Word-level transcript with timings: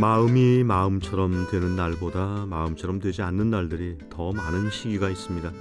마음이 0.00 0.64
마음처럼 0.64 1.48
되는 1.50 1.76
날보다 1.76 2.46
마음처럼 2.46 3.00
되지 3.00 3.20
않는 3.20 3.50
날들이 3.50 3.98
더 4.08 4.32
많은 4.32 4.70
시기가 4.70 5.10
있습니다. 5.10 5.52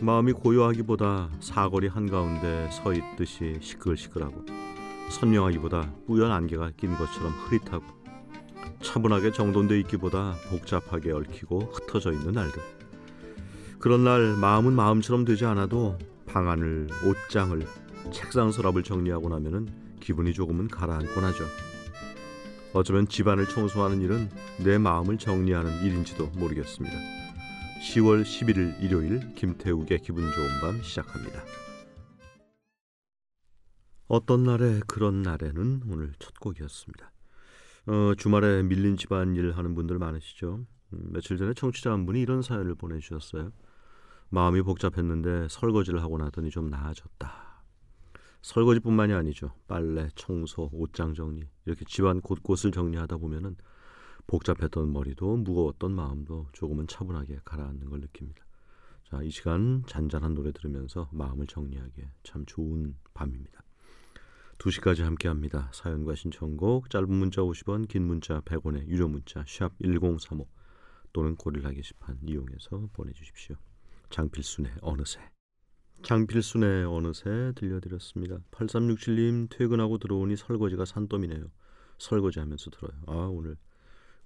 마음이 0.00 0.30
고요하기보다 0.30 1.30
사거리 1.40 1.88
한가운데 1.88 2.70
서 2.70 2.92
있듯이 2.92 3.58
시끌시끌하고 3.60 4.46
선명하기보다 5.10 5.92
뿌연 6.06 6.30
안개가 6.30 6.70
낀 6.76 6.96
것처럼 6.96 7.32
흐릿하고 7.32 7.84
차분하게 8.80 9.32
정돈돼 9.32 9.80
있기보다 9.80 10.36
복잡하게 10.50 11.10
얽히고 11.10 11.72
흩어져 11.72 12.12
있는 12.12 12.30
날들. 12.30 12.62
그런 13.80 14.04
날 14.04 14.36
마음은 14.36 14.72
마음처럼 14.72 15.24
되지 15.24 15.46
않아도 15.46 15.98
방안을, 16.26 16.86
옷장을, 17.04 17.60
책상 18.12 18.52
서랍을 18.52 18.84
정리하고 18.84 19.28
나면은 19.28 19.66
기분이 19.98 20.32
조금은 20.32 20.68
가라앉곤 20.68 21.24
하죠. 21.24 21.67
어쩌면 22.74 23.08
집안을 23.08 23.46
청소하는 23.48 24.02
일은 24.02 24.28
내 24.62 24.78
마음을 24.78 25.16
정리하는 25.16 25.82
일인지도 25.82 26.26
모르겠습니다. 26.38 26.96
10월 27.80 28.22
11일 28.22 28.82
일요일 28.82 29.34
김태욱의 29.34 30.00
기분 30.02 30.30
좋은 30.30 30.48
밤 30.60 30.82
시작합니다. 30.82 31.42
어떤 34.06 34.44
날에 34.44 34.80
그런 34.86 35.22
날에는 35.22 35.82
오늘 35.88 36.12
첫 36.18 36.38
곡이었습니다. 36.40 37.10
어, 37.86 38.14
주말에 38.16 38.62
밀린 38.62 38.96
집안 38.96 39.34
일 39.34 39.52
하는 39.52 39.74
분들 39.74 39.98
많으시죠? 39.98 40.66
음, 40.92 41.12
며칠 41.12 41.38
전에 41.38 41.54
청취자 41.54 41.90
한 41.90 42.04
분이 42.04 42.20
이런 42.20 42.42
사연을 42.42 42.74
보내주셨어요. 42.74 43.50
마음이 44.30 44.62
복잡했는데 44.62 45.48
설거지를 45.48 46.02
하고 46.02 46.18
나더니 46.18 46.50
좀 46.50 46.68
나아졌다. 46.68 47.47
설거지뿐만이 48.42 49.12
아니죠. 49.12 49.52
빨래, 49.66 50.08
청소, 50.14 50.70
옷장 50.72 51.14
정리 51.14 51.48
이렇게 51.66 51.84
집안 51.84 52.20
곳곳을 52.20 52.70
정리하다 52.72 53.18
보면은 53.18 53.56
복잡했던 54.26 54.92
머리도 54.92 55.36
무거웠던 55.38 55.92
마음도 55.92 56.46
조금은 56.52 56.86
차분하게 56.86 57.40
가라앉는 57.44 57.88
걸 57.88 58.00
느낍니다. 58.00 58.44
자, 59.04 59.22
이 59.22 59.30
시간 59.30 59.82
잔잔한 59.86 60.34
노래 60.34 60.52
들으면서 60.52 61.08
마음을 61.12 61.46
정리하기에 61.46 62.10
참 62.24 62.44
좋은 62.46 62.94
밤입니다. 63.14 63.62
2시까지 64.58 65.02
함께합니다. 65.02 65.70
사연과 65.72 66.14
신청곡 66.14 66.90
짧은 66.90 67.10
문자 67.10 67.40
50원, 67.42 67.88
긴 67.88 68.06
문자 68.06 68.40
100원에 68.40 68.86
유료 68.88 69.08
문자 69.08 69.44
샵 69.46 69.72
1035 69.80 70.46
또는 71.12 71.36
고릴라 71.36 71.70
게시판 71.70 72.18
이용해서 72.22 72.90
보내주십시오. 72.92 73.56
장필순의 74.10 74.72
어느새 74.82 75.20
장필순의 76.02 76.84
어느새 76.86 77.52
들려드렸습니다. 77.56 78.38
8367님 78.52 79.48
퇴근하고 79.50 79.98
들어오니 79.98 80.36
설거지가 80.36 80.84
산더미네요. 80.84 81.50
설거지하면서 81.98 82.70
들어요. 82.70 82.92
아 83.06 83.12
오늘 83.30 83.56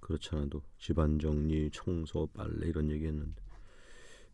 그렇지 0.01 0.31
않아도 0.33 0.63
집안 0.79 1.19
정리, 1.19 1.71
청소, 1.73 2.27
빨래 2.35 2.67
이런 2.67 2.91
얘기했는데 2.91 3.41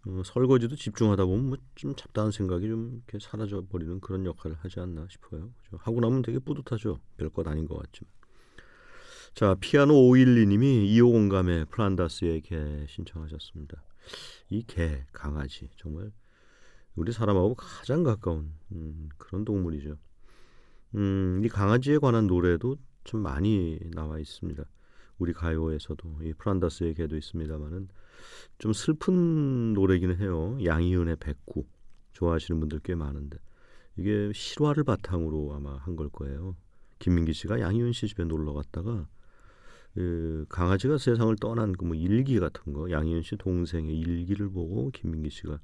어, 0.06 0.22
설거지도 0.24 0.76
집중하다 0.76 1.24
보면 1.26 1.46
뭐 1.48 1.56
좀 1.74 1.94
잡다한 1.94 2.30
생각이 2.32 2.66
좀 2.66 3.02
이렇게 3.06 3.18
사라져 3.24 3.62
버리는 3.68 4.00
그런 4.00 4.24
역할을 4.26 4.56
하지 4.60 4.80
않나 4.80 5.06
싶어요. 5.08 5.52
그렇죠? 5.58 5.76
하고 5.84 6.00
나면 6.00 6.22
되게 6.22 6.38
뿌듯하죠. 6.40 6.98
별것 7.18 7.46
아닌 7.46 7.66
것 7.66 7.76
같지만. 7.78 8.10
자 9.34 9.54
피아노 9.60 9.94
512님이 9.94 10.88
2호 10.96 11.12
공감의 11.12 11.66
플란다스의 11.66 12.40
개 12.42 12.86
신청하셨습니다. 12.88 13.82
이 14.50 14.62
개 14.66 15.04
강아지 15.12 15.68
정말 15.76 16.10
우리 16.98 17.12
사람하고 17.12 17.54
가장 17.54 18.02
가까운 18.02 18.52
음, 18.72 19.08
그런 19.18 19.44
동물이죠. 19.44 19.96
음, 20.96 21.42
이 21.44 21.48
강아지에 21.48 21.98
관한 21.98 22.26
노래도 22.26 22.76
좀 23.04 23.22
많이 23.22 23.78
나와 23.94 24.18
있습니다. 24.18 24.64
우리 25.18 25.32
가요에서도 25.32 26.20
이 26.22 26.32
프란다스의 26.34 26.94
개도 26.94 27.16
있습니다만은 27.16 27.88
좀 28.58 28.72
슬픈 28.72 29.74
노래기는 29.74 30.18
해요. 30.18 30.56
양희은의 30.64 31.16
백구 31.20 31.64
좋아하시는 32.12 32.58
분들 32.60 32.80
꽤 32.84 32.94
많은데 32.94 33.38
이게 33.96 34.30
실화를 34.34 34.84
바탕으로 34.84 35.54
아마 35.54 35.76
한 35.76 35.96
걸 35.96 36.08
거예요. 36.10 36.56
김민기 37.00 37.32
씨가 37.32 37.60
양희은 37.60 37.92
씨 37.92 38.08
집에 38.08 38.24
놀러 38.24 38.52
갔다가 38.54 39.08
그 39.94 40.46
강아지가 40.48 40.98
세상을 40.98 41.34
떠난 41.36 41.72
그 41.72 41.84
뭐 41.84 41.94
일기 41.96 42.38
같은 42.40 42.72
거 42.72 42.90
양희은 42.90 43.22
씨 43.22 43.36
동생의 43.36 43.96
일기를 43.98 44.50
보고 44.50 44.90
김민기 44.90 45.30
씨가 45.30 45.58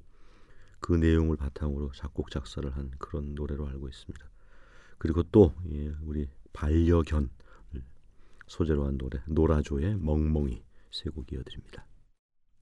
그 0.79 0.93
내용을 0.93 1.37
바탕으로 1.37 1.91
작곡 1.93 2.31
작사를 2.31 2.69
한 2.75 2.91
그런 2.97 3.35
노래로 3.35 3.67
알고 3.67 3.87
있습니다. 3.89 4.29
그리고 4.97 5.23
또 5.31 5.53
예, 5.71 5.93
우리 6.03 6.29
반려견 6.53 7.29
소재로 8.47 8.85
한 8.85 8.97
노래 8.97 9.21
노라조의 9.27 9.97
멍멍이 9.97 10.63
세 10.91 11.09
곡 11.09 11.31
이어드립니다. 11.33 11.85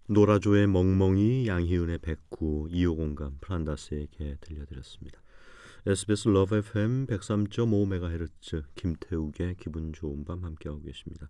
노라조의 0.08 0.68
멍멍이 0.68 1.48
양희은의 1.48 2.00
백구 2.00 2.68
이오공감 2.72 3.38
플란다스의 3.42 4.21
개 4.21 4.38
들려드렸습니다. 4.42 5.22
SBS 5.86 6.30
러브 6.30 6.56
FM 6.58 7.08
103.5MHz 7.08 8.64
김태욱의 8.76 9.56
기분 9.60 9.94
좋은 9.94 10.24
밤 10.26 10.44
함께하고 10.44 10.82
계십니다. 10.82 11.30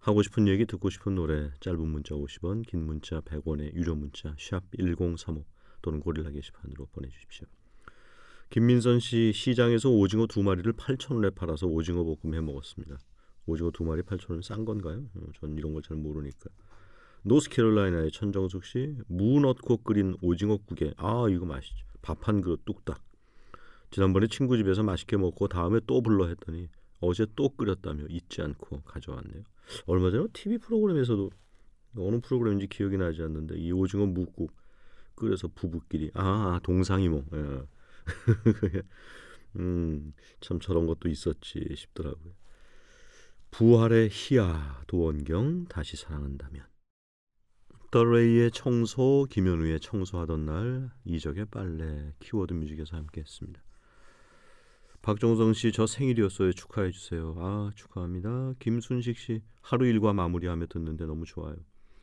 하고 0.00 0.22
싶은 0.22 0.48
얘기 0.48 0.66
듣고 0.66 0.90
싶은 0.90 1.14
노래 1.14 1.50
짧은 1.60 1.80
문자 1.80 2.14
50원 2.14 2.66
긴 2.66 2.84
문자 2.84 3.20
100원의 3.20 3.74
유료 3.74 3.94
문자 3.94 4.34
샵 4.38 4.62
1035 4.76 5.44
또는 5.82 6.00
고릴라 6.00 6.30
게시판으로 6.30 6.86
보내주십시오. 6.92 7.46
김민선 8.50 9.00
씨 9.00 9.32
시장에서 9.32 9.90
오징어 9.90 10.26
두 10.26 10.42
마리를 10.42 10.72
8천 10.72 11.16
원에 11.16 11.30
팔아서 11.30 11.66
오징어 11.66 12.02
볶음 12.04 12.34
해 12.34 12.40
먹었습니다. 12.40 12.98
오징어 13.46 13.70
두 13.70 13.84
마리 13.84 14.02
8천 14.02 14.30
원 14.30 14.42
싼 14.42 14.64
건가요? 14.64 15.04
어, 15.14 15.20
전 15.38 15.56
이런 15.56 15.72
걸 15.74 15.82
잘 15.82 15.96
모르니까. 15.96 16.48
노스캐롤라이나의 17.24 18.10
천정숙 18.12 18.64
씨, 18.64 18.96
무 19.08 19.40
넣고 19.40 19.78
끓인 19.78 20.14
오징어국에 20.22 20.94
아 20.96 21.26
이거 21.30 21.44
맛있죠. 21.46 21.84
밥 22.00 22.26
한 22.28 22.40
그릇 22.40 22.64
뚝딱. 22.64 23.02
지난번에 23.90 24.26
친구 24.28 24.56
집에서 24.56 24.82
맛있게 24.82 25.16
먹고 25.16 25.48
다음에 25.48 25.80
또 25.86 26.02
불러 26.02 26.26
했더니 26.28 26.68
어제 27.00 27.26
또 27.36 27.48
끓였다며 27.50 28.04
잊지 28.08 28.42
않고 28.42 28.82
가져왔네요. 28.82 29.42
얼마 29.86 30.10
전에 30.10 30.26
TV 30.32 30.58
프로그램에서도 30.58 31.30
어느 31.96 32.20
프로그램인지 32.20 32.68
기억이 32.68 32.96
나지 32.96 33.22
않는데 33.22 33.56
이 33.58 33.72
오징어 33.72 34.06
묵국 34.06 34.52
그래서 35.18 35.48
부부끼리 35.48 36.12
아, 36.14 36.22
아 36.54 36.60
동상이모 36.62 37.24
예. 37.34 37.62
음, 39.56 40.12
참 40.40 40.60
저런 40.60 40.86
것도 40.86 41.08
있었지 41.08 41.74
싶더라고요. 41.76 42.32
부활의 43.50 44.10
희야 44.12 44.84
도원경 44.86 45.66
다시 45.66 45.96
사랑한다면 45.96 46.64
더레이의 47.90 48.50
청소 48.52 49.26
김현우의 49.30 49.80
청소하던 49.80 50.44
날 50.44 50.90
이적의 51.04 51.46
빨래 51.46 52.12
키워드 52.20 52.52
뮤직에서 52.52 52.96
함께했습니다. 52.96 53.62
박정성 55.00 55.54
씨 55.54 55.72
저 55.72 55.86
생일이었어요 55.86 56.52
축하해 56.52 56.90
주세요. 56.90 57.34
아 57.38 57.70
축하합니다. 57.74 58.52
김순식 58.58 59.16
씨 59.16 59.42
하루 59.62 59.86
일과 59.86 60.12
마무리하며 60.12 60.66
듣는데 60.66 61.06
너무 61.06 61.24
좋아요. 61.24 61.56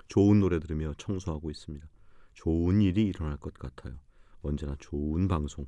좋은 0.08 0.40
노래 0.40 0.59
들으며 0.59 0.94
청소하고 0.98 1.52
있습니다. 1.52 1.88
좋은 2.35 2.81
일이 2.81 3.07
일어날 3.07 3.38
것 3.38 3.53
같아요. 3.56 3.96
언제나 4.41 4.75
좋은 4.79 5.28
방송 5.28 5.66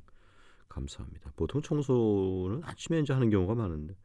감사합니다. 0.68 1.32
보통 1.34 1.60
청소는 1.60 2.62
아침에 2.62 3.00
이제 3.00 3.12
하는 3.12 3.30
경우가 3.30 3.54
많은데 3.54 3.96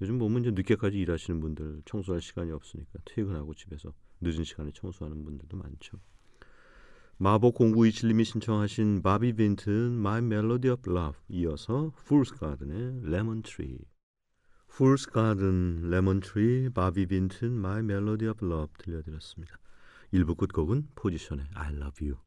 요즘 0.00 0.18
보면 0.18 0.42
이제 0.42 0.50
늦게까지 0.52 0.98
일하시는 0.98 1.40
분들 1.40 1.82
청소할 1.84 2.20
시간이 2.20 2.52
없으니까 2.52 3.00
퇴근하고 3.04 3.54
집에서 3.54 3.92
늦은 4.20 4.44
시간에 4.44 4.70
청소하는 4.72 5.24
분들도 5.24 5.56
많죠. 5.56 5.98
마법 7.16 7.54
공구 7.54 7.86
이칠님이 7.86 8.24
신청하신 8.24 9.02
바비 9.02 9.34
빈튼 9.34 9.98
My 9.98 10.20
Melody 10.20 10.72
of 10.72 10.90
Love 10.90 11.18
이어서 11.28 11.92
Fool's 11.98 12.38
Garden의 12.38 13.02
Lemon 13.04 13.42
Tree 13.42 13.78
Fool's 14.72 15.12
Garden, 15.12 15.90
Lemon 15.90 16.20
Tree, 16.20 16.70
바비 16.70 17.06
빈튼 17.06 17.58
My 17.58 17.80
Melody 17.80 18.30
of 18.30 18.46
Love 18.46 18.72
들려드렸습니다. 18.78 19.58
1부 20.12 20.36
끝곡은 20.36 20.88
포지션의 20.96 21.46
I 21.54 21.72
Love 21.74 22.08
You. 22.08 22.18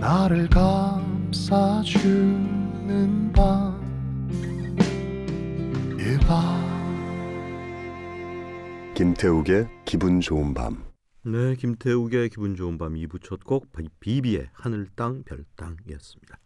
나를 0.00 0.48
감싸주는 0.48 1.92
밤 3.32 3.78
이 5.98 6.18
밤 6.26 6.58
김태욱의 8.94 9.68
기분 9.84 10.20
좋은 10.20 10.54
밤 10.54 10.82
네, 11.22 11.54
김태욱의 11.54 12.30
기분 12.30 12.54
좋은 12.56 12.78
밤 12.78 12.94
2부 12.94 13.22
첫 13.22 13.40
곡 13.44 13.68
비비의 14.00 14.48
하늘 14.54 14.86
땅 14.96 15.22
별 15.24 15.44
땅이었습니다. 15.56 16.38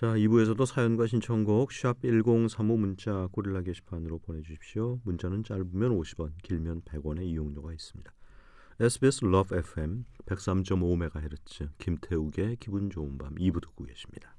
자, 0.00 0.06
2부에서도 0.14 0.64
사연과 0.64 1.06
신청곡 1.06 1.72
샵 1.72 2.00
1035 2.02 2.78
문자 2.78 3.28
고릴라 3.32 3.60
게시판으로 3.60 4.20
보내 4.20 4.40
주십시오. 4.40 4.98
문자는 5.04 5.44
짧으면 5.44 5.90
50원, 5.98 6.32
길면 6.42 6.80
100원의 6.82 7.24
이용료가 7.24 7.72
있습니다. 7.74 8.10
SBS 8.80 9.22
Love 9.26 9.58
FM 9.58 10.06
103.5MHz 10.24 11.68
김태욱의 11.76 12.56
기분 12.60 12.88
좋은 12.88 13.18
밤 13.18 13.34
2부 13.34 13.60
듣고 13.60 13.84
계십니다. 13.84 14.34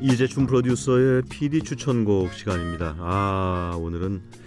이재춘 0.00 0.48
프로듀서의 0.48 1.22
PD 1.30 1.62
추천곡 1.62 2.32
시간입니다. 2.32 2.96
아 2.98 3.78
오늘은 3.78 4.39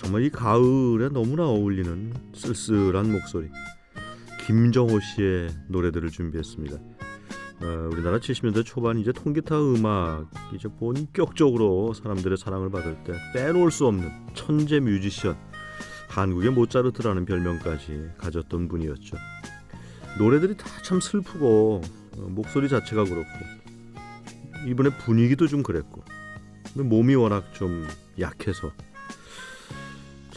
정말 0.00 0.22
이 0.22 0.30
가을에 0.30 1.10
너무나 1.10 1.44
어울리는 1.44 2.14
쓸쓸한 2.34 3.12
목소리 3.12 3.50
김정호 4.46 4.98
씨의 4.98 5.50
노래들을 5.68 6.08
준비했습니다. 6.08 6.76
어, 6.76 7.88
우리나라 7.92 8.18
70년대 8.18 8.64
초반 8.64 8.98
이제 8.98 9.12
통기타 9.12 9.60
음악 9.60 10.30
이제 10.54 10.68
본격적으로 10.68 11.92
사람들의 11.92 12.38
사랑을 12.38 12.70
받을 12.70 12.96
때 13.04 13.12
빼놓을 13.34 13.70
수 13.70 13.86
없는 13.86 14.10
천재 14.32 14.80
뮤지션 14.80 15.36
한국의 16.08 16.50
모차르트라는 16.52 17.26
별명까지 17.26 18.12
가졌던 18.16 18.68
분이었죠. 18.68 19.18
노래들이 20.18 20.56
다 20.56 20.64
참 20.82 20.98
슬프고 20.98 21.82
어, 22.16 22.20
목소리 22.22 22.70
자체가 22.70 23.04
그렇고 23.04 23.28
이번에 24.66 24.96
분위기도 24.96 25.46
좀 25.46 25.62
그랬고 25.62 26.02
몸이 26.74 27.14
워낙 27.16 27.52
좀 27.52 27.86
약해서 28.18 28.72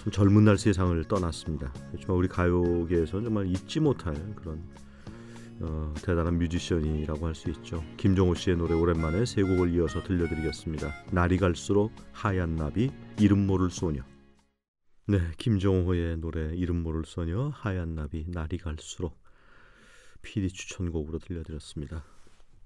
참 0.03 0.11
젊은 0.11 0.43
날 0.43 0.57
세상을 0.57 1.01
떠났습니다. 1.05 1.71
그렇지만 1.87 2.17
우리 2.17 2.27
가요계에서는 2.27 3.23
정말 3.23 3.47
잊지 3.47 3.79
못할 3.79 4.13
그런 4.35 4.61
어, 5.61 5.93
대단한 6.03 6.37
뮤지션이라고 6.39 7.25
할 7.25 7.33
수 7.33 7.49
있죠. 7.51 7.81
김종호 7.95 8.35
씨의 8.35 8.57
노래 8.57 8.73
오랜만에 8.73 9.25
세 9.25 9.43
곡을 9.43 9.73
이어서 9.73 10.03
들려드리겠습니다. 10.03 11.05
날이 11.11 11.37
갈수록 11.37 11.93
하얀 12.11 12.57
나비 12.57 12.91
이름 13.17 13.47
모를 13.47 13.69
소녀. 13.69 14.03
네, 15.07 15.19
김종호의 15.37 16.17
노래 16.17 16.53
이름 16.53 16.83
모를 16.83 17.03
소녀 17.05 17.47
하얀 17.53 17.95
나비 17.95 18.25
날이 18.27 18.57
갈수록 18.57 19.17
PD 20.21 20.49
추천곡으로 20.49 21.19
들려드렸습니다. 21.19 22.03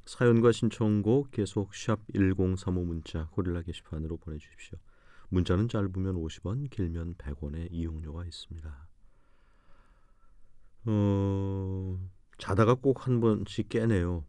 사연과 0.05 0.53
신청곡 0.53 1.29
계속 1.29 1.75
샵 1.75 1.99
1035 2.15 2.83
문자 2.83 3.27
고릴라 3.27 3.61
게시판으로 3.61 4.17
보내주십시오. 4.17 4.79
문자는 5.29 5.67
짧으면 5.67 6.15
50원, 6.15 6.69
길면 6.69 7.15
100원의 7.15 7.67
이용료가 7.71 8.25
있습니다. 8.25 8.87
어, 10.85 11.99
자다가 12.37 12.75
꼭 12.75 13.05
한 13.07 13.19
번씩 13.19 13.69
깨네요. 13.69 14.25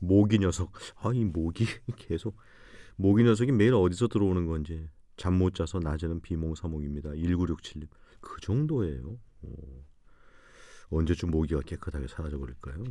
모기 0.00 0.38
녀석. 0.38 0.72
아, 0.96 1.12
이 1.14 1.24
모기 1.24 1.64
계속 1.96 2.36
모기 2.96 3.24
녀석이 3.24 3.52
매일 3.52 3.74
어디서 3.74 4.08
들어오는 4.08 4.46
건지 4.46 4.88
잠 5.16 5.34
못 5.38 5.54
자서 5.54 5.78
낮에는 5.78 6.20
비몽사몽입니다. 6.20 7.10
1967님. 7.10 7.88
그 8.20 8.40
정도예요. 8.40 9.18
어. 9.42 9.84
언제쯤 10.90 11.30
모기가 11.30 11.60
깨끗하게 11.62 12.08
사라져 12.08 12.38
버릴까요? 12.38 12.84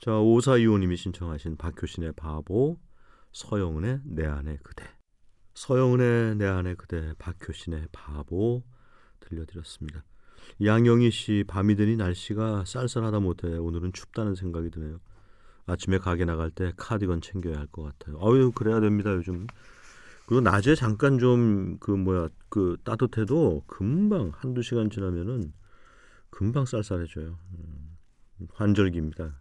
자, 0.00 0.18
오사이오님이 0.20 0.96
신청하신 0.96 1.56
박효신의 1.56 2.12
바보, 2.12 2.78
서영은의 3.32 4.02
내 4.04 4.26
안에 4.26 4.58
그대. 4.62 4.84
서영은의 5.58 6.36
내 6.36 6.46
안에 6.46 6.76
그대, 6.76 7.12
박효신의 7.18 7.88
바보 7.90 8.62
들려드렸습니다. 9.18 10.04
양영희 10.64 11.10
씨, 11.10 11.44
밤이 11.48 11.74
되니 11.74 11.96
날씨가 11.96 12.64
쌀쌀하다 12.64 13.18
못해 13.18 13.48
오늘은 13.56 13.92
춥다는 13.92 14.36
생각이 14.36 14.70
드네요. 14.70 15.00
아침에 15.66 15.98
가게 15.98 16.24
나갈 16.24 16.52
때 16.52 16.72
카디건 16.76 17.22
챙겨야 17.22 17.58
할 17.58 17.66
것 17.66 17.82
같아요. 17.82 18.20
아유, 18.22 18.52
그래야 18.54 18.78
됩니다, 18.80 19.12
요즘. 19.12 19.48
그리고 20.26 20.42
낮에 20.42 20.76
잠깐 20.76 21.18
좀 21.18 21.78
그 21.80 21.90
뭐야 21.90 22.28
그 22.48 22.76
따뜻해도 22.84 23.64
금방 23.66 24.30
한두 24.34 24.62
시간 24.62 24.90
지나면은 24.90 25.52
금방 26.30 26.66
쌀쌀해져요. 26.66 27.36
음, 27.54 27.96
환절기입니다. 28.52 29.40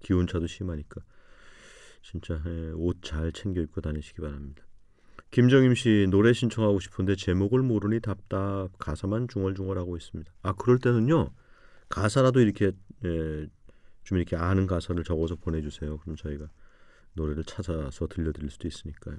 기온차도 0.00 0.46
심하니까 0.46 1.02
진짜 2.02 2.40
예, 2.46 2.70
옷잘 2.74 3.32
챙겨 3.32 3.60
입고 3.60 3.82
다니시기 3.82 4.22
바랍니다. 4.22 4.67
김정임 5.30 5.74
씨 5.74 6.06
노래 6.10 6.32
신청하고 6.32 6.80
싶은데 6.80 7.14
제목을 7.14 7.62
모르니 7.62 8.00
답답 8.00 8.70
가사만 8.78 9.28
중얼중얼하고 9.28 9.96
있습니다. 9.96 10.32
아 10.42 10.52
그럴 10.54 10.78
때는요 10.78 11.30
가사라도 11.88 12.40
이렇게 12.40 12.72
예, 13.04 13.46
좀 14.04 14.18
이렇게 14.18 14.36
아는 14.36 14.66
가사를 14.66 15.02
적어서 15.04 15.36
보내주세요. 15.36 15.98
그럼 15.98 16.16
저희가 16.16 16.48
노래를 17.14 17.44
찾아서 17.44 18.06
들려드릴 18.06 18.50
수도 18.50 18.68
있으니까요. 18.68 19.16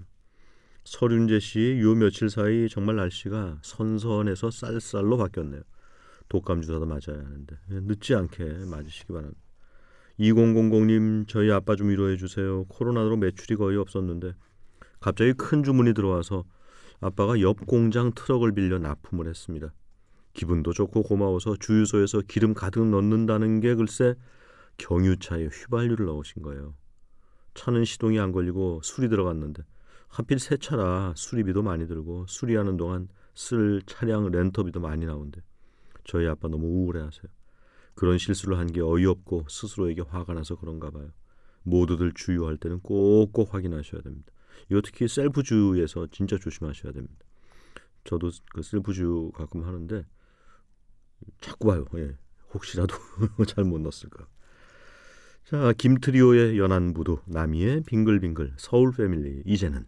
서륜재 0.83 1.39
씨, 1.39 1.79
요 1.81 1.94
며칠 1.94 2.29
사이 2.29 2.67
정말 2.69 2.95
날씨가 2.95 3.59
선선해서 3.61 4.50
쌀쌀로 4.50 5.17
바뀌었네요. 5.17 5.61
독감 6.29 6.61
주사도 6.61 6.85
맞아야 6.85 7.23
하는데 7.23 7.56
예, 7.71 7.79
늦지 7.81 8.15
않게 8.15 8.44
맞으시기 8.65 9.13
바랍니다. 9.13 9.39
2000님 10.19 11.27
저희 11.27 11.51
아빠 11.51 11.75
좀 11.75 11.89
위로해 11.89 12.17
주세요. 12.17 12.65
코로나로 12.65 13.17
매출이 13.17 13.56
거의 13.56 13.77
없었는데 13.77 14.33
갑자기 15.00 15.34
큰 15.34 15.63
주문이 15.63 15.94
들어와서 15.94 16.44
아빠가 17.00 17.40
옆 17.42 17.66
공장 17.66 18.12
트럭을 18.13 18.54
빌려 18.54 18.80
납품을 18.80 19.28
했습니다. 19.28 19.73
기분도 20.33 20.73
좋고 20.73 21.04
고마워서 21.04 21.56
주유소에서 21.57 22.21
기름 22.28 22.54
가득 22.54 22.85
넣는다는 22.85 23.62
게 23.62 23.76
글쎄 23.76 24.16
경유차에 24.78 25.47
휘발유를 25.47 26.06
넣으신 26.06 26.42
거예요. 26.42 26.76
차는 27.54 27.85
시동이 27.85 28.19
안 28.19 28.31
걸리고 28.31 28.81
술이 28.83 29.09
들어갔는데 29.09 29.64
하필 30.07 30.40
새 30.40 30.57
차라 30.57 31.14
수리비도 31.16 31.62
많이 31.62 31.88
들고 31.88 32.26
수리하는 32.28 32.78
동안 32.78 33.07
쓸 33.35 33.81
차량 33.85 34.30
렌트비도 34.31 34.80
많이 34.80 35.06
나온대. 35.06 35.42
저희 36.04 36.28
아빠 36.28 36.47
너무 36.47 36.68
우울해하세요. 36.68 37.23
그런 37.95 38.18
실수를 38.18 38.57
한 38.57 38.68
게 38.68 38.81
어이없고 38.81 39.45
스스로에게 39.50 40.02
화가 40.02 40.33
나서 40.33 40.56
그런가 40.56 40.90
봐요. 40.90 41.09
모두들 41.64 42.14
주유할 42.14 42.57
때는 42.57 42.80
꼭꼭 42.80 43.54
확인하셔야 43.54 44.02
됩니다. 44.02 44.31
이거 44.69 44.81
특히 44.83 45.07
셀프 45.07 45.44
주유에서 45.44 46.07
진짜 46.11 46.37
조심하셔야 46.37 46.92
됩니다. 46.92 47.25
저도 48.04 48.31
그 48.54 48.61
셀프 48.61 48.94
주유 48.94 49.31
가끔 49.33 49.63
하는데 49.63 50.06
자꾸 51.42 51.68
봐요. 51.68 51.85
예. 51.95 52.18
혹시라도 52.54 52.95
잘못 53.47 53.80
넣었을까. 53.81 54.28
자, 55.45 55.73
김트리오의 55.73 56.59
연안부두, 56.59 57.21
나미의 57.25 57.83
빙글빙글, 57.85 58.54
서울 58.57 58.92
패밀리 58.92 59.42
이제는 59.45 59.87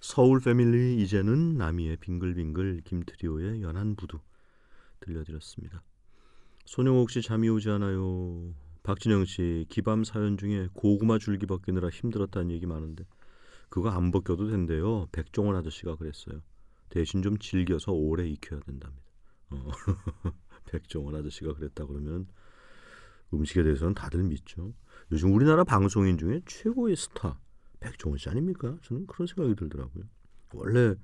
서울 0.00 0.40
패밀리 0.40 1.00
이제는 1.02 1.56
나미의 1.56 1.96
빙글빙글, 1.98 2.82
김트리오의 2.84 3.62
연안부두 3.62 4.18
들려드렸습니다. 5.00 5.82
손영옥 6.64 7.10
씨 7.10 7.22
잠이 7.22 7.48
오지 7.48 7.70
않아요. 7.70 8.54
박진영 8.82 9.24
씨 9.24 9.66
기밤 9.68 10.04
사연 10.04 10.36
중에 10.38 10.68
고구마 10.72 11.18
줄기 11.18 11.46
벗기느라 11.46 11.88
힘들었다는 11.90 12.50
얘기 12.50 12.66
많은데 12.66 13.04
그거 13.70 13.88
안 13.88 14.10
벗겨도 14.10 14.48
된대요. 14.48 15.06
백종원 15.12 15.56
아저씨가 15.56 15.96
그랬어요. 15.96 16.42
대신 16.90 17.22
좀 17.22 17.38
질겨서 17.38 17.92
오래 17.92 18.28
익혀야 18.28 18.60
된답니다. 18.60 19.02
어. 19.50 19.70
백종원 20.66 21.14
아저씨가 21.14 21.54
그랬다 21.54 21.86
그러면 21.86 22.26
음식에 23.32 23.62
대해서는 23.62 23.94
다들 23.94 24.24
믿죠. 24.24 24.74
요즘 25.12 25.32
우리나라 25.32 25.64
방송인 25.64 26.18
중에 26.18 26.40
최고의 26.46 26.96
스타 26.96 27.40
백종원 27.78 28.18
씨 28.18 28.28
아닙니까? 28.28 28.76
저는 28.82 29.06
그런 29.06 29.26
생각이 29.26 29.54
들더라고요. 29.54 30.04
원래 30.52 30.96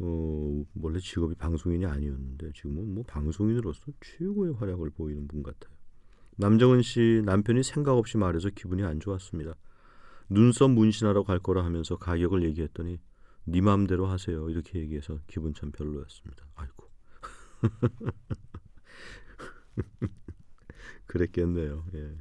어, 0.00 0.64
원래 0.80 1.00
직업이 1.00 1.34
방송인이 1.34 1.84
아니었는데 1.86 2.52
지금은 2.52 2.94
뭐 2.94 3.04
방송인으로서 3.04 3.92
최고의 4.00 4.54
활약을 4.54 4.90
보이는 4.90 5.26
분 5.26 5.42
같아요. 5.42 5.74
남정은 6.36 6.82
씨 6.82 7.22
남편이 7.24 7.62
생각 7.62 7.96
없이 7.96 8.16
말해서 8.18 8.50
기분이 8.50 8.84
안 8.84 9.00
좋았습니다. 9.00 9.54
눈썹 10.28 10.70
문신하러 10.70 11.24
갈 11.24 11.38
거라 11.38 11.64
하면서 11.64 11.96
가격을 11.96 12.44
얘기했더니 12.44 13.00
네 13.44 13.60
마음대로 13.60 14.06
하세요 14.06 14.48
이렇게 14.50 14.78
얘기해서 14.80 15.20
기분 15.26 15.54
참 15.54 15.72
별로였습니다. 15.72 16.46
아이고 16.54 16.88
그랬겠네요. 21.06 21.84
예. 21.94 22.18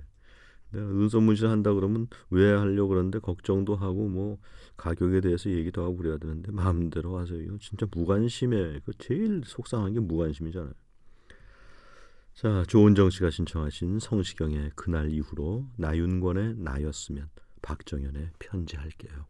내가 0.72 0.86
눈썹 0.86 1.24
문신 1.24 1.48
한다 1.48 1.74
그러면 1.74 2.08
왜 2.30 2.52
하려고 2.52 2.90
그러는데 2.90 3.20
걱정도 3.20 3.76
하고 3.76 4.08
뭐 4.08 4.38
가격에 4.76 5.22
대해서 5.22 5.50
얘기도 5.50 5.84
하고 5.84 5.98
그래야 5.98 6.18
되는데 6.18 6.52
마음대로 6.52 7.18
하세요. 7.18 7.42
이거 7.42 7.58
진짜 7.60 7.86
무관심에 7.90 8.82
그 8.84 8.92
제일 8.98 9.44
속상한 9.46 9.94
게 9.94 10.00
무관심이잖아요. 10.00 10.74
자, 12.34 12.64
조은정 12.68 13.10
씨가 13.10 13.32
신청하신 13.32 14.00
성시경의 14.00 14.72
그날 14.76 15.12
이후로 15.12 15.66
나윤권의 15.78 16.56
나였으면 16.58 17.30
박정현의 17.62 18.32
편지할게요. 18.40 19.26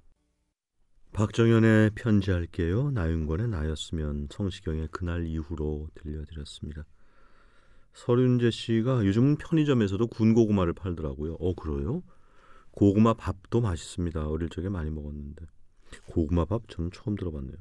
박정현의 1.14 1.92
편지할게요. 1.96 2.92
나윤권의 2.92 3.48
나였으면 3.48 4.28
성시경의 4.32 4.90
그날 4.92 5.26
이후로 5.26 5.90
들려드렸습니다. 5.96 6.86
서윤재 7.94 8.52
씨가 8.52 9.06
요즘 9.06 9.38
편의점에서도 9.38 10.06
군고구마를 10.08 10.74
팔더라고요. 10.74 11.38
어, 11.40 11.56
그래요? 11.56 12.04
고구마 12.72 13.16
밥도 13.16 13.62
맛있습니다. 13.62 14.28
어릴 14.28 14.50
적에 14.50 14.70
많이 14.70 14.92
먹었는데. 14.92 15.46
고구마 16.06 16.46
밥 16.46 16.68
저는 16.68 16.92
처음 16.92 17.16
들어봤네요. 17.16 17.58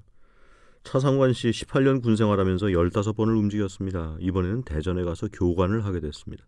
차상관 0.82 1.32
씨 1.32 1.49
18년 1.49 2.02
군 2.02 2.16
생활하면서 2.16 2.66
15번을 2.66 3.38
움직였습니다. 3.38 4.18
이번에는 4.20 4.62
대전에 4.62 5.04
가서 5.04 5.28
교관을 5.28 5.85
하게 5.85 6.00
됐습니다. 6.00 6.44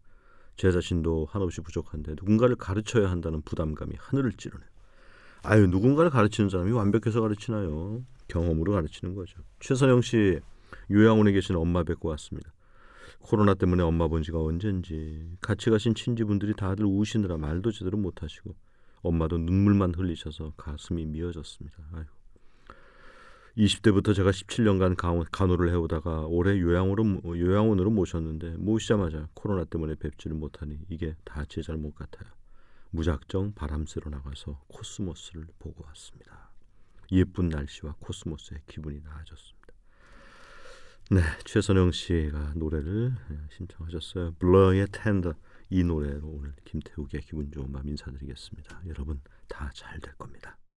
제 0.58 0.72
자신도 0.72 1.28
한없이 1.30 1.60
부족한데 1.60 2.16
누군가를 2.16 2.56
가르쳐야 2.56 3.10
한다는 3.10 3.40
부담감이 3.42 3.92
하늘을 3.96 4.32
찌르네요. 4.32 4.68
아유, 5.44 5.68
누군가를 5.68 6.10
가르치는 6.10 6.50
사람이 6.50 6.72
완벽해서 6.72 7.20
가르치나요? 7.20 8.02
경험으로 8.26 8.72
가르치는 8.72 9.14
거죠. 9.14 9.38
최선영 9.60 10.02
씨 10.02 10.40
요양원에 10.90 11.30
계신 11.30 11.54
엄마 11.54 11.84
뵙고 11.84 12.08
왔습니다. 12.10 12.52
코로나 13.20 13.54
때문에 13.54 13.84
엄마 13.84 14.08
본 14.08 14.22
지가 14.22 14.42
언젠지 14.42 15.30
같이 15.40 15.70
가신 15.70 15.94
친지분들이 15.94 16.54
다들 16.54 16.84
우시느라 16.86 17.38
말도 17.38 17.70
제대로 17.70 17.96
못하시고 17.96 18.54
엄마도 19.02 19.38
눈물만 19.38 19.94
흘리셔서 19.94 20.54
가슴이 20.56 21.06
미어졌습니다. 21.06 21.78
아유. 21.94 22.04
20대부터 23.58 24.14
제가 24.14 24.30
17년간 24.30 24.94
간호를 25.32 25.70
해오다가 25.70 26.26
올해 26.26 26.58
요양으로, 26.60 27.22
요양원으로 27.36 27.90
모셨는데 27.90 28.50
모시자마자 28.56 29.28
코로나 29.34 29.64
때문에 29.64 29.96
뵙지를 29.96 30.36
못하니 30.36 30.78
이게 30.88 31.16
다 31.24 31.44
제 31.44 31.60
잘못 31.62 31.94
같아요. 31.94 32.30
무작정 32.90 33.54
바람 33.54 33.84
쐬러 33.86 34.10
나가서 34.10 34.62
코스모스를 34.68 35.46
보고 35.58 35.84
왔습니다. 35.86 36.50
예쁜 37.10 37.48
날씨와 37.48 37.96
코스모스의 38.00 38.60
기분이 38.66 39.00
나아졌습니다. 39.00 39.58
네, 41.10 41.20
최선영 41.44 41.90
씨가 41.90 42.52
노래를 42.54 43.14
신청하셨어요. 43.50 44.34
블러의 44.38 44.86
텐더 44.92 45.34
이 45.70 45.82
노래로 45.82 46.26
오늘 46.28 46.52
김태욱의 46.64 47.22
기분 47.22 47.50
좋은 47.50 47.72
밤 47.72 47.88
인사드리겠습니다. 47.88 48.82
여러분 48.86 49.20
다 49.48 49.70
잘 49.74 49.98
될 50.00 50.14
겁니다. 50.14 50.58